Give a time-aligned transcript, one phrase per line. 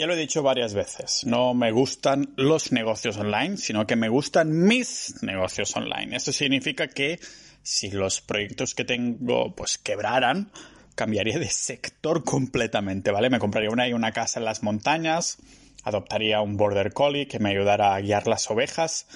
[0.00, 4.08] Ya lo he dicho varias veces, no me gustan los negocios online, sino que me
[4.08, 6.16] gustan mis negocios online.
[6.16, 7.20] Esto significa que
[7.62, 10.52] si los proyectos que tengo pues quebraran,
[10.94, 13.28] cambiaría de sector completamente, ¿vale?
[13.28, 15.36] Me compraría una y una casa en las montañas,
[15.84, 19.06] adoptaría un border collie que me ayudara a guiar las ovejas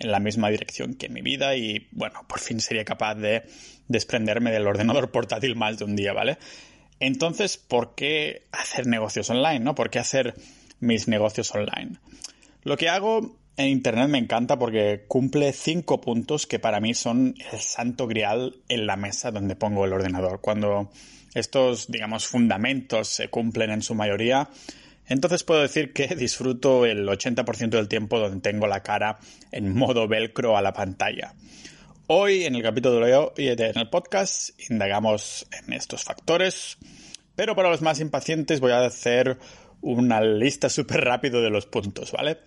[0.00, 3.44] en la misma dirección que mi vida y bueno, por fin sería capaz de
[3.86, 6.36] desprenderme del ordenador portátil más de un día, ¿vale?
[7.02, 9.74] Entonces, ¿por qué hacer negocios online, no?
[9.74, 10.36] ¿Por qué hacer
[10.78, 11.96] mis negocios online?
[12.62, 17.34] Lo que hago en Internet me encanta porque cumple cinco puntos que para mí son
[17.50, 20.40] el santo grial en la mesa donde pongo el ordenador.
[20.40, 20.92] Cuando
[21.34, 24.48] estos, digamos, fundamentos se cumplen en su mayoría,
[25.08, 29.18] entonces puedo decir que disfruto el 80% del tiempo donde tengo la cara
[29.50, 31.34] en modo velcro a la pantalla.
[32.08, 36.76] Hoy, en el capítulo de hoy, en el podcast, indagamos en estos factores,
[37.36, 39.38] pero para los más impacientes voy a hacer
[39.82, 42.38] una lista súper rápido de los puntos, ¿vale?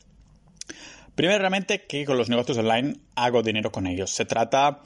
[1.15, 4.11] Primeramente, que con los negocios online hago dinero con ellos.
[4.11, 4.81] Se trata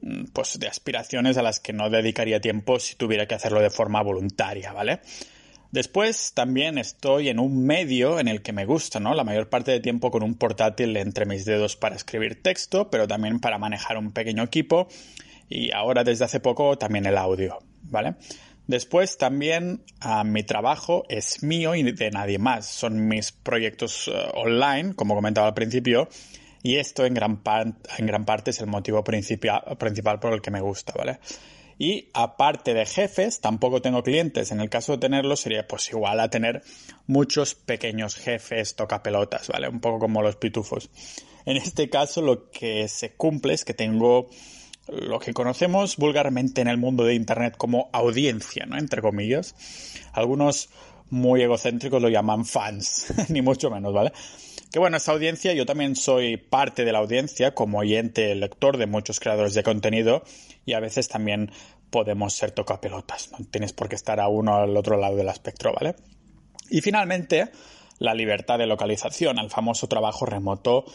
[0.00, 3.70] mm, pues de aspiraciones a las que no dedicaría tiempo si tuviera que hacerlo de
[3.70, 5.00] forma voluntaria, ¿vale?
[5.74, 9.12] Después también estoy en un medio en el que me gusta, ¿no?
[9.12, 13.08] La mayor parte de tiempo con un portátil entre mis dedos para escribir texto, pero
[13.08, 14.86] también para manejar un pequeño equipo
[15.48, 18.14] y ahora desde hace poco también el audio, ¿vale?
[18.68, 22.66] Después también ah, mi trabajo es mío y de nadie más.
[22.66, 26.08] Son mis proyectos eh, online, como comentaba al principio,
[26.62, 27.42] y esto en gran,
[27.98, 31.18] en gran parte es el motivo principal por el que me gusta, ¿vale?
[31.78, 34.52] Y aparte de jefes, tampoco tengo clientes.
[34.52, 36.62] En el caso de tenerlos sería pues igual a tener
[37.06, 39.68] muchos pequeños jefes tocapelotas, ¿vale?
[39.68, 40.90] Un poco como los pitufos.
[41.46, 44.30] En este caso lo que se cumple es que tengo
[44.88, 48.78] lo que conocemos vulgarmente en el mundo de Internet como audiencia, ¿no?
[48.78, 49.54] Entre comillas.
[50.12, 50.68] Algunos
[51.10, 54.12] muy egocéntricos lo llaman fans, ni mucho menos, ¿vale?
[54.74, 58.86] Que bueno, esa audiencia, yo también soy parte de la audiencia como oyente, lector de
[58.86, 60.24] muchos creadores de contenido
[60.66, 61.52] y a veces también
[61.94, 65.72] podemos ser tocapelotas, no tienes por qué estar a uno al otro lado del espectro,
[65.72, 65.94] ¿vale?
[66.68, 67.52] Y finalmente,
[68.00, 70.86] la libertad de localización, el famoso trabajo remoto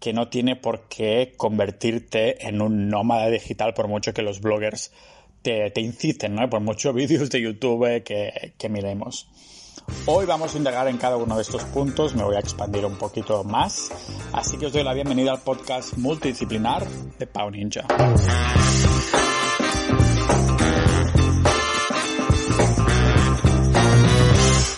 [0.00, 4.92] que no tiene por qué convertirte en un nómada digital por mucho que los bloggers
[5.42, 6.48] te, inciten, ¿no?
[6.48, 9.28] Por muchos vídeos de YouTube que, que miremos.
[10.06, 12.96] Hoy vamos a indagar en cada uno de estos puntos, me voy a expandir un
[12.96, 13.90] poquito más,
[14.32, 17.86] así que os doy la bienvenida al podcast multidisciplinar de Pau Ninja.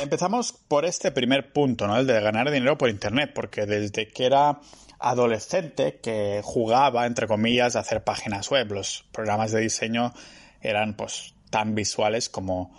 [0.09, 1.99] Empezamos por este primer punto, ¿no?
[1.99, 4.59] El de ganar dinero por internet, porque desde que era
[4.99, 10.15] adolescente que jugaba, entre comillas, a hacer páginas web, los programas de diseño
[10.63, 12.75] eran pues tan visuales como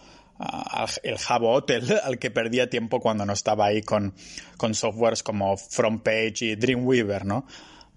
[1.04, 4.16] el Java Hotel al que perdía tiempo cuando no estaba ahí con,
[4.58, 7.46] con softwares como FrontPage y Dreamweaver, ¿no?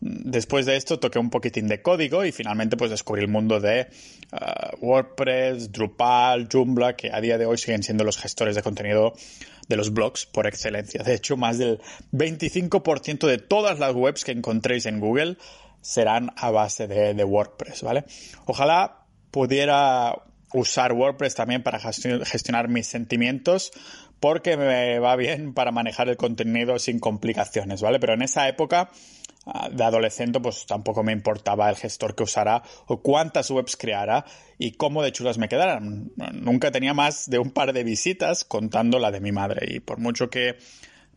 [0.05, 3.87] Después de esto toqué un poquitín de código y finalmente pues descubrí el mundo de
[4.33, 9.12] uh, WordPress, Drupal, Joomla, que a día de hoy siguen siendo los gestores de contenido
[9.69, 11.05] de los blogs por excelencia.
[11.05, 11.81] De hecho, más del
[12.11, 15.37] 25% de todas las webs que encontréis en Google
[15.83, 18.03] serán a base de, de WordPress, ¿vale?
[18.47, 20.17] Ojalá pudiera
[20.53, 23.71] usar WordPress también para gestionar mis sentimientos
[24.19, 28.01] porque me va bien para manejar el contenido sin complicaciones, ¿vale?
[28.01, 28.91] Pero en esa época
[29.73, 34.25] de adolescente pues tampoco me importaba el gestor que usara o cuántas webs creara
[34.59, 36.13] y cómo de chulas me quedaran.
[36.33, 39.99] Nunca tenía más de un par de visitas contando la de mi madre y por
[39.99, 40.57] mucho que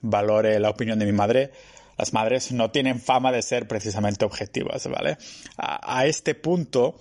[0.02, 1.52] valore la opinión de mi madre,
[1.98, 5.18] las madres no tienen fama de ser precisamente objetivas, ¿vale?
[5.58, 6.96] a este punto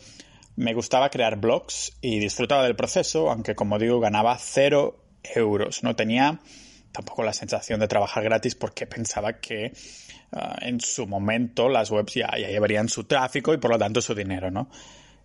[0.57, 5.83] me gustaba crear blogs y disfrutaba del proceso, aunque como digo ganaba cero euros.
[5.83, 6.41] No tenía
[6.93, 9.73] tampoco la sensación de trabajar gratis porque pensaba que
[10.33, 14.01] ah, en su momento las webs ya, ya, llevarían su tráfico y por lo tanto
[14.01, 14.69] su dinero, ¿no?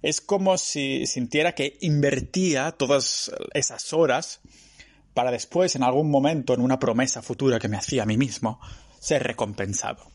[0.02, 4.42] Es como si sintiera que invertía todas esas horas
[5.14, 8.62] para después, en algún momento, en una promesa futura que me hacía a mí mismo,
[9.00, 10.06] ser recompensado.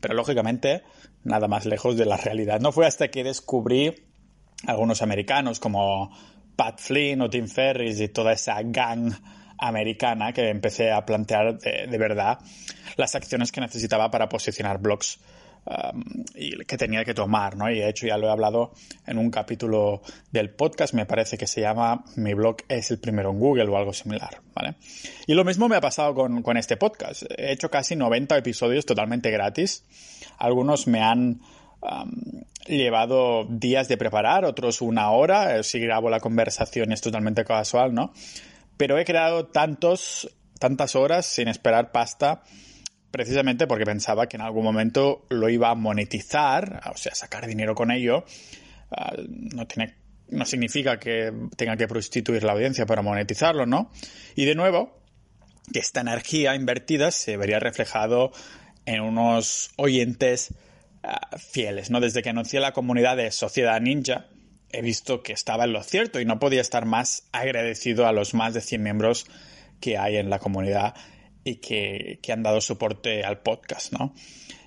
[0.00, 0.82] Pero lógicamente,
[1.24, 2.60] nada más lejos de la realidad.
[2.60, 3.94] No fue hasta que descubrí
[4.66, 6.10] algunos americanos como
[6.56, 9.14] Pat Flynn o Tim Ferris y toda esa gang
[9.60, 12.38] americana que empecé a plantear de, verdad
[12.96, 15.20] las acciones que necesitaba para posicionar blogs
[15.66, 16.02] um,
[16.34, 17.70] y que tenía que tomar, ¿no?
[17.70, 18.72] Y de hecho ya lo he hablado
[19.06, 20.02] en un capítulo
[20.32, 23.76] del podcast, me parece que se llama Mi blog es el primero en Google o
[23.76, 24.74] algo similar, ¿vale?
[25.26, 27.22] Y lo mismo me ha pasado con, con este podcast.
[27.36, 29.84] He hecho casi 90 episodios totalmente gratis.
[30.38, 31.40] Algunos me han
[32.66, 35.56] llevado días de preparar, otros una hora.
[35.56, 38.12] Eh, si grabo la conversación es totalmente casual, ¿no?
[38.80, 42.42] Pero he creado tantos tantas horas sin esperar pasta
[43.10, 47.74] precisamente porque pensaba que en algún momento lo iba a monetizar, o sea, sacar dinero
[47.74, 48.24] con ello.
[48.90, 49.96] Ah, no, tiene,
[50.30, 53.90] no significa que tenga que prostituir la audiencia para monetizarlo, ¿no?
[54.34, 54.98] Y de nuevo,
[55.70, 58.32] que esta energía invertida se vería reflejado
[58.86, 60.54] en unos oyentes
[61.02, 62.00] ah, fieles, ¿no?
[62.00, 64.28] Desde que anuncié la comunidad de Sociedad Ninja,
[64.72, 68.34] he visto que estaba en lo cierto y no podía estar más agradecido a los
[68.34, 69.26] más de 100 miembros
[69.80, 70.94] que hay en la comunidad
[71.44, 74.14] y que, han dado soporte al podcast, ¿no?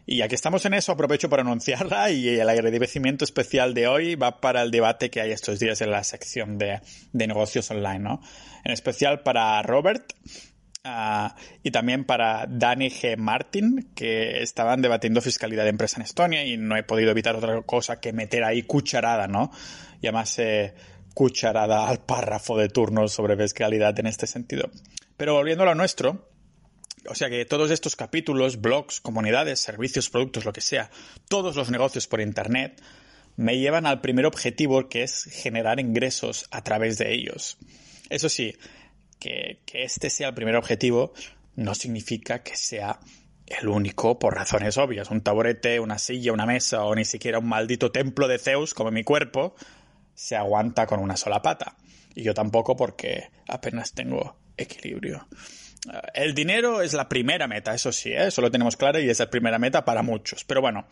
[0.06, 4.42] Y aquí estamos en eso, aprovecho para anunciarla y el agradecimiento especial de hoy va
[4.42, 6.82] para el debate que hay estos días en la sección de,
[7.14, 8.22] negocios online, ¿no?
[8.66, 10.14] En especial para Robert
[10.84, 13.18] ah, y también para Dani G.
[13.18, 17.62] Martin, que estaban debatiendo fiscalidad de empresa en Estonia y no he podido evitar otra
[17.62, 19.52] cosa que meter ahí cucharada, ¿no?
[20.02, 20.74] Llamarse
[21.14, 24.70] cucharada al párrafo de turno sobre fiscalidad en este sentido.
[25.18, 26.30] Pero volviendo a lo nuestro,
[27.08, 30.90] o sea que todos estos capítulos, blogs, comunidades, servicios, productos, lo que sea,
[31.30, 32.82] todos los negocios por Internet,
[33.36, 37.58] me llevan al primer objetivo que es generar ingresos a través de ellos.
[38.10, 38.56] Eso sí,
[39.24, 41.14] que, este sea el primer objetivo
[41.56, 43.00] no significa que sea
[43.48, 45.10] el único por razones obvias.
[45.10, 48.92] Un taburete, una silla, una mesa o ni siquiera un maldito templo de Zeus como
[48.92, 49.56] mi cuerpo
[50.14, 51.78] se aguanta con una sola pata.
[52.16, 55.28] Y yo tampoco porque apenas tengo equilibrio.
[56.14, 58.28] El dinero es la primera meta, eso sí, ¿eh?
[58.28, 60.46] eso lo tenemos claro y es la primera meta para muchos.
[60.46, 60.86] Pero bueno,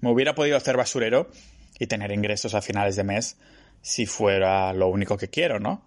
[0.00, 1.30] me hubiera podido hacer basurero
[1.78, 3.38] y tener ingresos a finales de mes
[3.80, 5.84] si fuera lo único que quiero, ¿no?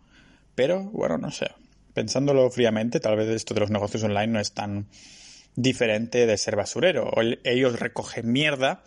[0.55, 1.51] Pero bueno, no sé.
[1.93, 4.87] Pensándolo fríamente, tal vez esto de los negocios online no es tan
[5.55, 7.11] diferente de ser basurero.
[7.43, 8.83] Ellos recogen mierda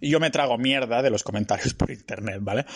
[0.00, 2.66] y yo me trago mierda de los comentarios por internet, ¿vale?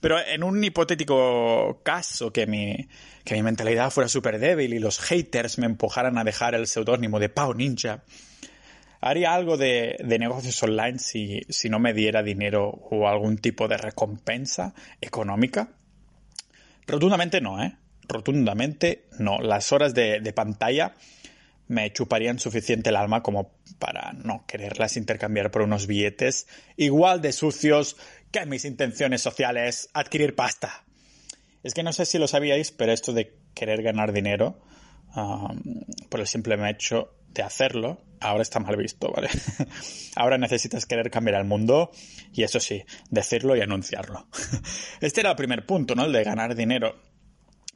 [0.00, 2.88] Pero en un hipotético caso que mi,
[3.24, 7.18] que mi mentalidad fuera súper débil y los haters me empujaran a dejar el seudónimo
[7.18, 8.04] de Pau Ninja,
[9.00, 13.66] haría algo de, de negocios online si, si, no me diera dinero o algún tipo
[13.66, 15.70] de recompensa económica.
[16.86, 17.76] Rotundamente no, ¿eh?
[18.08, 19.38] Rotundamente no.
[19.38, 20.94] Las horas de, pantalla
[21.68, 26.46] me chuparían suficiente el alma como para no quererlas intercambiar por unos billetes
[26.76, 27.96] igual de sucios
[28.30, 30.84] que mis intenciones sociales adquirir pasta.
[31.62, 34.60] Es que no sé si lo sabíais, pero esto de querer ganar dinero
[36.10, 39.28] por el simple hecho de hacerlo, ahora está mal visto, ¿vale?
[40.16, 41.90] ahora necesitas querer cambiar el mundo
[42.32, 44.28] y eso sí, decirlo y anunciarlo.
[45.00, 46.04] este era el primer punto, ¿no?
[46.04, 46.96] El de ganar dinero.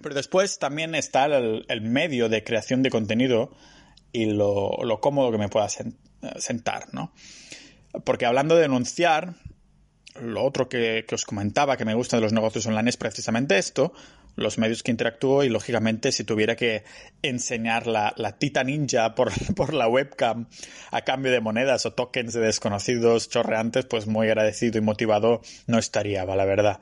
[0.00, 3.50] Pero después también está el medio de creación de contenido
[4.12, 7.12] y lo, cómodo que me pueda sentar, ¿no?
[8.04, 9.34] Porque hablando de denunciar,
[10.20, 13.92] lo otro que, os comentaba que me gusta de los negocios online es precisamente esto,
[14.36, 16.84] los medios que interactúo y lógicamente si tuviera que
[17.22, 20.48] enseñar la, la tita ninja por, por, la webcam
[20.90, 25.78] a cambio de monedas o tokens de desconocidos chorreantes, pues muy agradecido y motivado no
[25.78, 26.80] estaría, la verdad.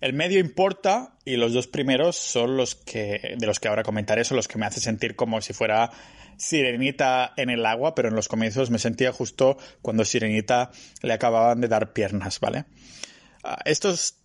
[0.00, 4.24] El medio importa y los dos primeros son los que, de los que ahora comentaré,
[4.24, 5.90] son los que me hacen sentir como si fuera
[6.38, 10.70] Sirenita en el agua, pero en los comienzos me sentía justo cuando Sirenita
[11.02, 12.64] le acababan de dar piernas, ¿vale?
[13.44, 14.16] Ah, estos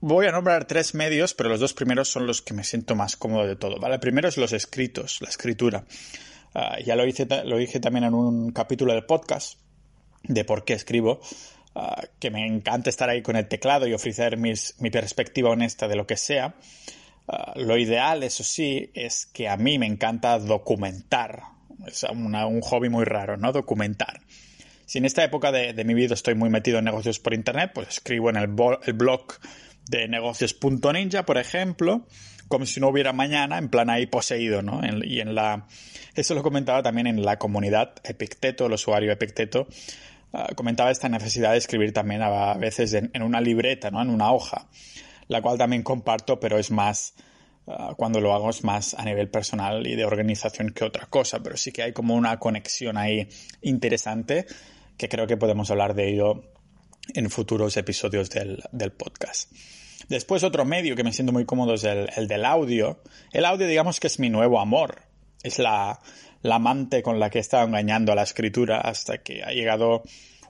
[0.00, 3.16] voy a nombrar tres medios, pero los dos primeros son los que me siento más
[3.16, 3.94] cómodo de todo, ¿vale?
[3.94, 5.86] El primero es los escritos, la escritura.
[6.54, 9.58] Ah, ya lo hice, lo dije también en un capítulo del podcast
[10.24, 11.20] de por qué escribo.
[11.74, 15.96] Ah, que me encanta estar ahí con el teclado y ofrecer mi perspectiva honesta de
[15.96, 16.54] lo que sea.
[17.28, 21.42] Ah, lo ideal, eso sí, es que a mí me encanta documentar.
[21.86, 23.52] Es un hobby muy raro, ¿no?
[23.52, 24.20] Documentar.
[24.86, 27.88] Si en esta época de, mi vida estoy muy metido en negocios por internet, pues
[27.88, 29.32] escribo en el, blog
[29.88, 32.06] de negocios.ninja, por ejemplo,
[32.48, 34.80] como si no hubiera mañana, en plan ahí poseído, ¿no?
[35.04, 35.66] y en la.
[36.14, 39.66] Eso lo comentaba también en la comunidad Epicteto, el usuario Epicteto,
[40.32, 44.00] Ah, comentaba esta necesidad de escribir también a veces en, una libreta, ¿no?
[44.00, 44.66] en una hoja,
[45.28, 47.14] la cual también comparto, pero es más,
[47.66, 51.40] ah, cuando lo hago es más a nivel personal y de organización que otra cosa,
[51.42, 53.28] pero sí que hay como una conexión ahí
[53.60, 54.46] interesante
[54.96, 56.44] que creo que podemos hablar de ello
[57.14, 59.52] en futuros episodios del, podcast.
[60.08, 63.02] Después otro medio que me siento muy cómodo es el, el del audio.
[63.32, 65.02] El audio digamos que es mi nuevo amor.
[65.42, 66.00] Es la,
[66.42, 70.02] la amante con la que estaba engañando a la escritura hasta que ha llegado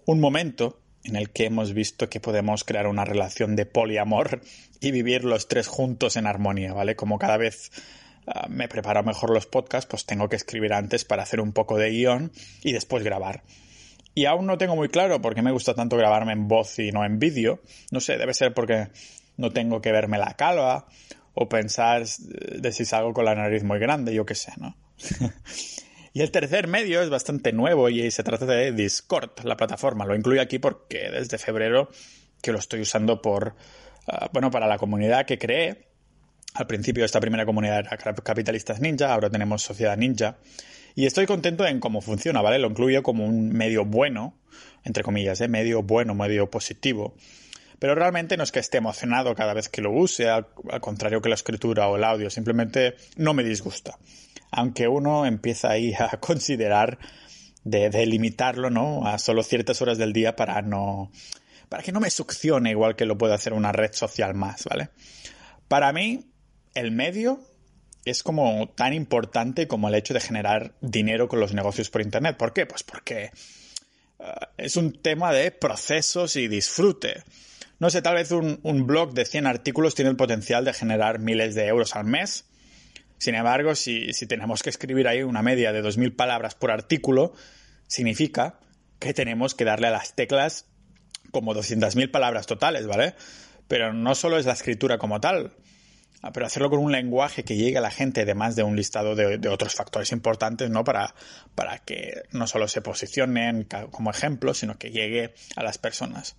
[0.06, 4.40] un momento en el que hemos visto que podemos crear una relación de poliamor
[4.80, 6.96] y vivir los tres juntos en armonía, ¿vale?
[6.96, 7.70] Como cada vez
[8.26, 11.76] ah, me preparo mejor los podcasts, pues tengo que escribir antes para hacer un poco
[11.76, 12.32] de guion
[12.62, 13.42] y después grabar.
[14.14, 16.92] Y aún no tengo muy claro por qué me gusta tanto grabarme en voz y
[16.92, 17.60] no en vídeo.
[17.90, 18.88] No sé, debe ser porque
[19.36, 20.86] no tengo que verme la calva
[21.34, 24.76] o pensar de si salgo con la nariz muy grande, yo qué sé, ¿no?
[26.12, 30.04] y el tercer medio es bastante nuevo y se trata de Discord, la plataforma.
[30.04, 31.88] Lo incluyo aquí porque desde febrero
[32.42, 33.54] que lo estoy usando por,
[34.08, 35.88] ah, bueno, para la comunidad que creé.
[36.54, 40.36] Al principio esta primera comunidad era Capitalistas Ninja, ahora tenemos Sociedad Ninja.
[40.94, 42.58] Y estoy contento en cómo funciona, ¿vale?
[42.58, 44.36] Lo incluyo como un medio bueno,
[44.84, 45.48] entre comillas, ¿eh?
[45.48, 47.14] medio bueno, medio positivo.
[47.82, 50.46] Pero realmente no es que esté emocionado cada vez que lo use, al,
[50.80, 53.98] contrario que la escritura o el audio, simplemente no me disgusta.
[54.52, 57.00] Aunque uno empieza ahí a considerar
[57.64, 59.04] de, limitarlo, ¿no?
[59.04, 61.10] A solo ciertas horas del día para no,
[61.68, 64.90] para que no me succione igual que lo puede hacer una red social más, ¿vale?
[65.66, 66.30] Para mí,
[66.74, 67.40] el medio
[68.04, 72.36] es como tan importante como el hecho de generar dinero con los negocios por Internet.
[72.36, 72.64] ¿Por qué?
[72.64, 73.32] Pues porque
[74.20, 77.24] eh, es un tema de procesos y disfrute.
[77.82, 81.56] No sé, tal vez un, blog de 100 artículos tiene el potencial de generar miles
[81.56, 82.44] de euros al mes.
[83.18, 87.34] Sin embargo, si, si tenemos que escribir ahí una media de 2.000 palabras por artículo,
[87.88, 88.60] significa
[89.00, 90.66] que tenemos que darle a las teclas
[91.32, 93.16] como 200.000 palabras totales, ¿vale?
[93.66, 95.50] Pero no solo es la escritura como tal,
[96.24, 99.16] Ah, pero hacerlo con un lenguaje que llegue a la gente, además de un listado
[99.16, 100.84] de, otros factores importantes, ¿no?
[100.84, 101.16] Para,
[101.56, 106.36] para que no solo se posicionen como ejemplo, sino que llegue a las personas.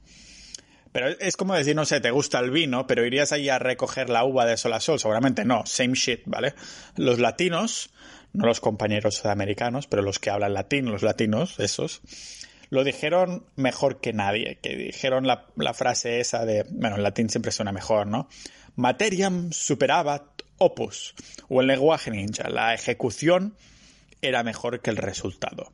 [0.93, 4.09] Pero es como decir, no sé, te gusta el vino, pero irías ahí a recoger
[4.09, 4.99] la uva de sol a sol.
[4.99, 6.53] Seguramente no, same shit, ¿vale?
[6.95, 7.89] Los latinos,
[8.31, 12.01] no los compañeros sudamericanos, pero los que hablan latín, los latinos, esos,
[12.69, 17.27] lo dijeron mejor que nadie, que dijeron la, la frase esa de, bueno, en latín
[17.27, 18.29] siempre suena mejor, ¿no?
[18.75, 20.23] Materiam superabat
[20.59, 21.15] opus,
[21.49, 23.55] o el lenguaje ninja, la ejecución
[24.21, 25.71] era mejor que el resultado.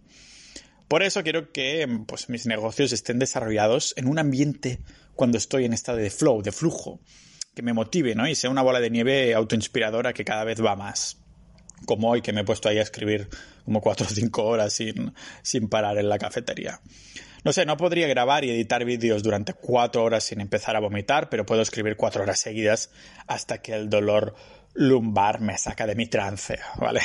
[0.90, 4.80] Por eso quiero que pues, mis negocios estén desarrollados en un ambiente
[5.14, 7.00] cuando estoy en estado de flow, de flujo,
[7.54, 8.28] que me motive, ¿no?
[8.28, 11.18] Y sea una bola de nieve autoinspiradora que cada vez va más.
[11.86, 13.30] Como hoy que me he puesto ahí a escribir
[13.66, 16.82] como cuatro o cinco horas sin, sin parar en la cafetería.
[17.44, 21.30] No sé, no podría grabar y editar vídeos durante cuatro horas sin empezar a vomitar,
[21.30, 22.90] pero puedo escribir cuatro horas seguidas
[23.28, 24.34] hasta que el dolor
[24.74, 27.02] lumbar me saca de mi trance, ¿vale?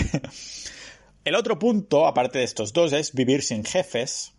[1.24, 4.32] El otro punto, aparte de estos dos, es vivir sin jefes.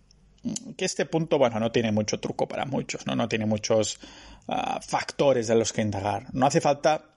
[0.78, 3.16] Que este punto, bueno, no tiene mucho truco para muchos, ¿no?
[3.16, 4.00] No tiene muchos
[4.48, 6.28] ah, factores de los que indagar.
[6.34, 7.16] No hace falta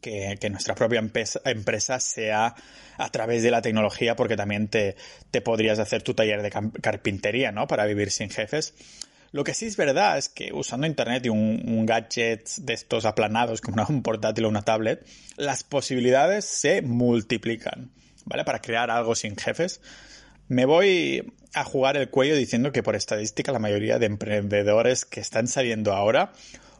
[0.00, 2.54] que, nuestra propia empresa, sea
[2.96, 4.96] a través de la tecnología, porque también te,
[5.44, 7.66] podrías hacer tu taller de carpintería, ¿no?
[7.66, 8.74] Para vivir sin jefes.
[9.30, 13.60] Lo que sí es verdad es que usando Internet y un, gadget de estos aplanados
[13.60, 17.90] como un portátil o una tablet, las posibilidades se multiplican,
[18.28, 18.44] ¿vale?
[18.44, 19.80] Para crear algo sin jefes.
[20.48, 25.20] Me voy a jugar el cuello diciendo que por estadística la mayoría de emprendedores que
[25.20, 26.32] están saliendo ahora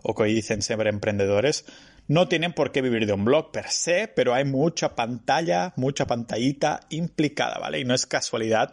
[0.02, 1.64] o que hoy dicen ser emprendedores
[2.07, 6.07] no tienen por qué vivir de un blog per se, pero hay mucha pantalla, mucha
[6.07, 7.81] pantallita implicada, ¿vale?
[7.81, 8.71] Y no es casualidad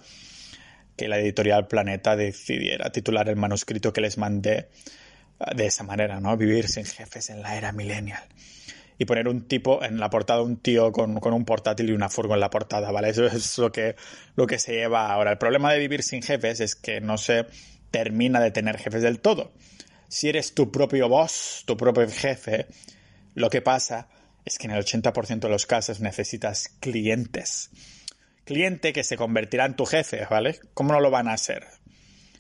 [0.96, 4.70] que la editorial Planeta decidiera titular el manuscrito que les mandé
[5.40, 6.38] ah, de esa manera, ¿no?
[6.38, 8.24] Vivir sin jefes en la era millennial.
[8.98, 12.34] Y poner un tipo en la portada, un tío con, un portátil y una furgo
[12.34, 13.10] en la portada, ¿vale?
[13.10, 13.96] Eso es lo que,
[14.36, 15.32] lo que se lleva ahora.
[15.32, 17.46] El problema de vivir sin jefes es que no se
[17.92, 19.52] termina de tener jefes del todo.
[20.08, 22.68] Si eres tu propio boss, tu propio jefe,
[23.34, 24.08] lo que pasa
[24.46, 27.72] es que en el 80% de los casos necesitas clientes.
[28.46, 30.60] Cliente que se convertirá en tu jefe, ¿vale?
[30.74, 31.66] ¿Cómo no lo van a hacer?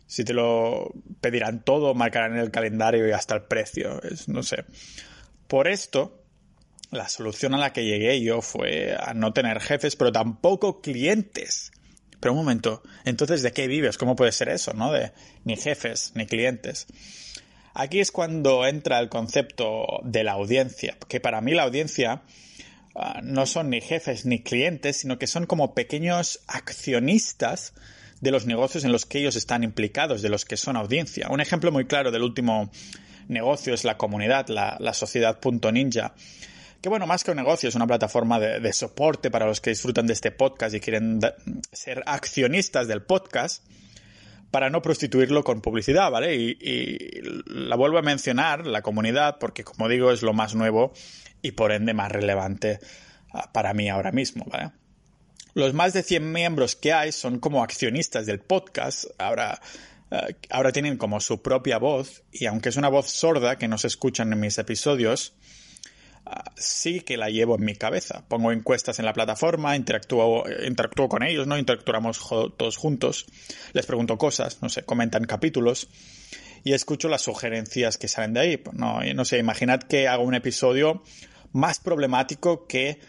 [0.07, 4.65] Si te lo pedirán todo, marcarán el calendario y hasta el precio, no sé.
[5.47, 6.25] Por esto,
[6.92, 11.72] la solución a la que llegué yo fue a no tener jefes, pero tampoco clientes.
[12.20, 13.98] Pero un momento, entonces ¿de qué vives?
[13.98, 14.92] ¿Cómo puede ser eso, no?
[14.92, 15.12] De
[15.44, 16.88] ni jefes, ni clientes.
[17.74, 22.22] Aquí es cuando entra el concepto de la audiencia, que para mí la audiencia
[22.96, 27.74] ah, no son ni jefes ni clientes, sino que son como pequeños accionistas
[28.22, 31.27] de los negocios en los que ellos están implicados, de los que son audiencia.
[31.30, 32.72] Un ejemplo muy claro del último
[33.27, 36.13] negocio es la comunidad, la, la sociedad.ninja,
[36.86, 40.06] que bueno, más que un negocio, es una plataforma de, soporte para los que disfrutan
[40.06, 41.20] de este podcast y quieren
[41.72, 43.65] ser accionistas del podcast
[44.51, 46.36] para no prostituirlo con publicidad, ¿vale?
[46.36, 50.94] Y, la vuelvo a mencionar, la comunidad, porque como digo, es lo más nuevo
[51.42, 52.77] y por ende más relevante
[53.34, 54.70] ah, para mí ahora mismo, ¿vale?
[55.56, 59.60] Los más de 100 miembros que hay son como accionistas del podcast, ahora,
[60.12, 63.80] ah, ahora tienen como su propia voz y aunque es una voz sorda que no
[63.80, 65.34] se escuchan en mis episodios,
[66.55, 68.24] sí que la llevo en mi cabeza.
[68.27, 71.58] Pongo encuestas en la plataforma, interactúo, interactúo con ellos, ¿no?
[71.58, 72.20] Interactuamos
[72.58, 73.25] todos juntos,
[73.74, 75.89] les pregunto cosas, no sé, comentan capítulos
[76.63, 78.58] y escucho las sugerencias que salen de ahí.
[78.58, 81.03] Pues no, sé, imaginad que hago un episodio
[81.51, 83.00] más problemático que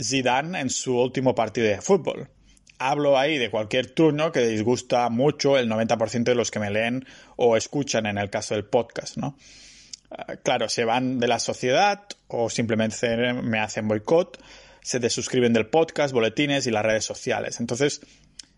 [0.00, 2.30] Zidane en su último partido de fútbol.
[2.78, 7.04] Hablo ahí de cualquier turno que disgusta mucho el 90% de los que me leen
[7.36, 9.36] o escuchan en el caso del podcast, ¿no?
[10.42, 14.42] Claro, se van de la sociedad o simplemente me hacen boicot,
[14.82, 17.60] se desuscriben del podcast, boletines y las redes sociales.
[17.60, 18.00] Entonces,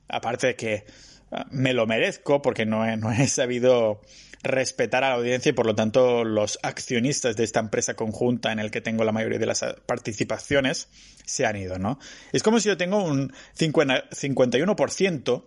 [0.09, 0.85] aparte de que
[1.31, 4.01] ah, me lo merezco porque no he, no he sabido
[4.43, 8.59] respetar a la audiencia y por lo tanto los accionistas de esta empresa conjunta en
[8.59, 10.89] el que tengo la mayoría de las participaciones
[11.25, 11.99] se han ido, ¿no?
[12.33, 15.45] Es como si yo tengo un 51%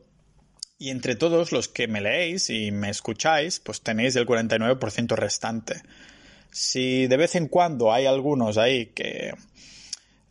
[0.80, 5.82] y entre todos los que me leéis y me escucháis, pues tenéis el 49% restante.
[6.52, 9.34] Si de vez en cuando hay algunos ahí que,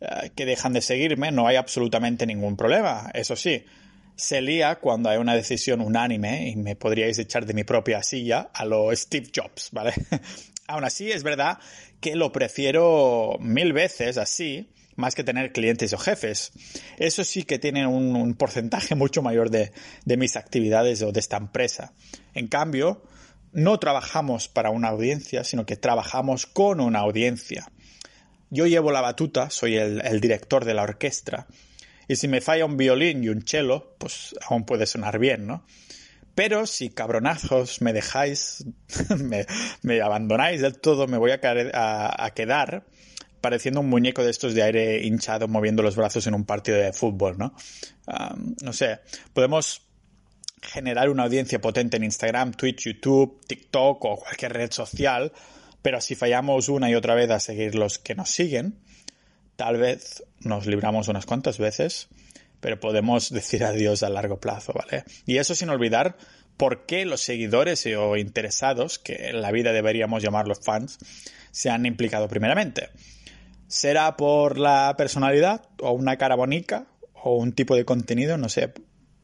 [0.01, 3.11] eh, que dejan de seguirme, no hay absolutamente ningún problema.
[3.13, 3.65] Eso sí,
[4.15, 8.49] se lía cuando hay una decisión unánime y me podríais echar de mi propia silla
[8.53, 9.93] a lo Steve Jobs, ¿vale?
[10.67, 11.59] Aún así, es verdad
[11.99, 16.51] que lo prefiero mil veces así más que tener clientes o jefes.
[16.97, 19.71] Eso sí que tiene un, porcentaje mucho mayor de,
[20.03, 21.93] de mis actividades o de esta empresa.
[22.33, 23.01] En cambio,
[23.53, 27.71] no trabajamos para una audiencia, sino que trabajamos con una audiencia.
[28.49, 31.47] Yo llevo la batuta, soy el, director de la orquesta,
[32.07, 35.65] y si me falla un violín y un cello, pues aún puede sonar bien, ¿no?
[36.33, 38.65] Pero si cabronazos me dejáis,
[39.81, 41.39] me, abandonáis del todo, me voy a,
[42.23, 42.85] a quedar
[43.47, 46.91] pareciendo un muñeco de estos de aire hinchado moviendo los brazos en un partido de
[46.91, 47.55] fútbol, ¿no?
[48.61, 48.99] no sé,
[49.31, 49.83] podemos
[50.61, 55.31] generar una audiencia potente en Instagram, Twitch, YouTube, TikTok o cualquier red social,
[55.81, 58.75] pero si fallamos una y otra vez a seguir los que nos siguen,
[59.55, 62.09] tal vez nos libramos unas cuantas veces,
[62.59, 65.05] pero podemos decir adiós a largo plazo, ¿vale?
[65.25, 66.17] Y eso sin olvidar
[66.57, 70.97] por qué los seguidores o interesados, que en la vida deberíamos llamarlos fans,
[71.51, 72.89] se han implicado primeramente.
[73.67, 78.37] ¿Será por la personalidad o una cara bonita o un tipo de contenido?
[78.37, 78.73] No sé.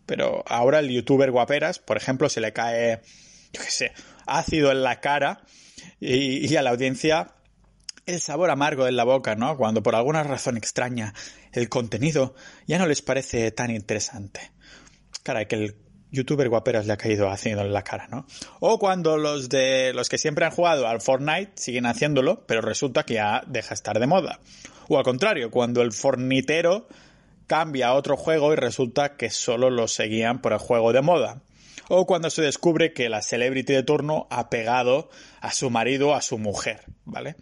[0.05, 3.01] Pero ahora el youtuber guaperas, por ejemplo, se le cae,
[3.53, 3.91] yo qué sé,
[4.25, 5.41] ácido en la cara
[5.99, 7.35] y, a la audiencia
[8.05, 9.55] el sabor amargo en la boca, ¿no?
[9.55, 11.13] Cuando por alguna razón extraña
[11.53, 12.35] el contenido
[12.67, 14.51] ya no les parece tan interesante.
[15.23, 15.75] Cara, que el
[16.13, 18.25] youtuber guaperas le ha caído haciendo en la cara, ¿no?
[18.59, 23.03] O cuando los de los que siempre han jugado al Fortnite siguen haciéndolo, pero resulta
[23.03, 24.39] que ya deja estar de moda.
[24.87, 26.87] O al contrario, cuando el fornitero
[27.47, 31.41] cambia a otro juego y resulta que solo lo seguían por el juego de moda.
[31.89, 35.09] O cuando se descubre que la celebrity de turno ha pegado
[35.41, 37.35] a su marido o a su mujer, ¿vale?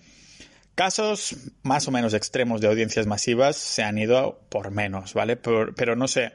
[0.76, 5.36] Casos más o menos extremos de audiencias masivas se han ido por menos, ¿vale?
[5.36, 6.32] pero no sé,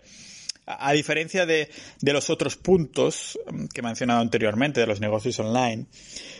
[0.67, 1.71] a diferencia de,
[2.03, 5.87] los otros puntos mm, que he mencionado anteriormente de los negocios online,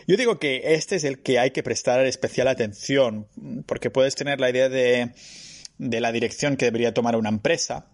[0.07, 4.17] yo digo que este es el que hay que prestar especial atención, mm, porque puedes
[4.17, 5.13] tener la idea de,
[5.79, 7.87] la dirección que debería tomar una empresa,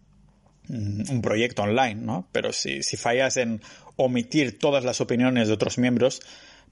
[0.68, 2.28] mm, un proyecto online, ¿no?
[2.32, 3.60] Pero si, si fallas en
[3.96, 6.22] omitir todas las opiniones de otros miembros,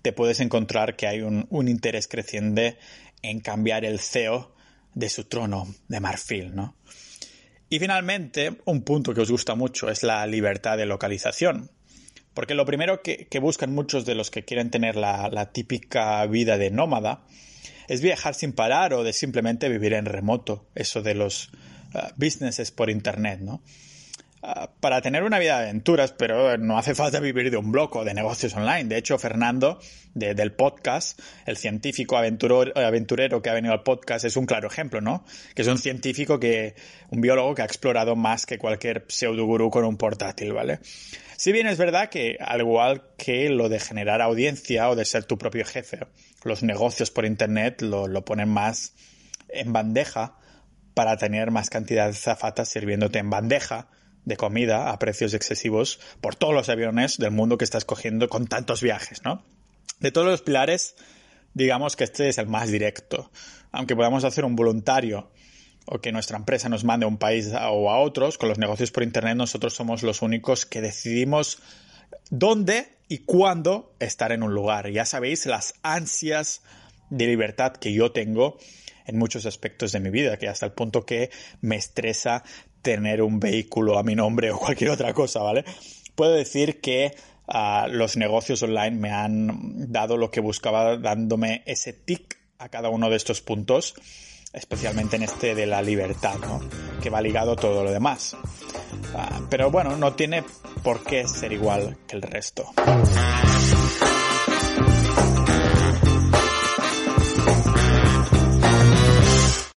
[0.01, 2.79] te puedes encontrar que hay un, un interés creciente
[3.21, 4.55] en cambiar el CEO
[4.95, 6.75] de su trono de marfil, ¿no?
[7.73, 11.71] Y finalmente, un punto que os gusta mucho es la libertad de localización.
[12.35, 16.73] Porque lo primero que, buscan muchos de los que quieren tener la, típica vida de
[16.73, 17.23] nómada
[17.87, 20.67] es viajar sin parar o de simplemente vivir en remoto.
[20.75, 21.51] Eso de los
[21.95, 23.63] uh, businesses por internet, ¿no?
[24.43, 27.95] Ah, para tener una vida de aventuras, pero no hace falta vivir de un blog
[27.97, 28.85] o de negocios online.
[28.85, 29.79] De hecho, Fernando,
[30.15, 35.27] del podcast, el científico aventurero, que ha venido al podcast, es un claro ejemplo, ¿no?
[35.55, 36.75] Que es un científico que,
[37.11, 40.79] un biólogo que ha explorado más que cualquier pseudogurú con un portátil, ¿vale?
[41.37, 45.25] Si bien es verdad que, al igual que lo de generar audiencia o de ser
[45.25, 45.99] tu propio jefe,
[46.45, 48.95] los negocios por internet lo, lo ponen más
[49.51, 50.39] en bandeja
[50.95, 53.89] para tener más cantidad de zafatas sirviéndote en bandeja
[54.25, 58.47] de comida a precios excesivos por todos los aviones del mundo que estás cogiendo con
[58.47, 59.43] tantos viajes, ¿no?
[59.99, 60.97] De todos los pilares,
[61.55, 63.31] digamos que este es el más directo.
[63.73, 65.31] Aunque podamos hacer un voluntario
[65.87, 68.91] o que nuestra empresa nos mande a un país o a otros, con los negocios
[68.91, 71.59] por Internet nosotros somos los únicos que decidimos
[72.31, 74.91] dónde y cuándo estar en un lugar.
[74.91, 76.63] Ya sabéis las ansias
[77.11, 78.59] de libertad que yo tengo
[79.07, 81.31] en muchos aspectos de mi vida, que hasta el punto que
[81.61, 82.45] me estresa
[82.83, 85.65] tener un vehículo a mi nombre o cualquier otra cosa, ¿vale?
[86.15, 87.15] Puedo decir que
[87.49, 92.91] uh, los negocios online me han dado lo que buscaba, dándome ese tic a cada
[92.91, 93.95] uno de estos puntos,
[94.53, 96.61] especialmente en este de la libertad, ¿no?
[97.03, 98.37] Que va ligado todo lo demás.
[99.15, 100.45] Uh, pero bueno, no tiene
[100.83, 102.67] por qué ser igual que el resto.